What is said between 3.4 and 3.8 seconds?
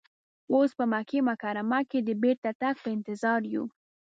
یو.